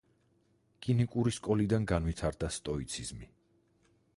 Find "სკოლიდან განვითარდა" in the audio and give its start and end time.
1.37-2.49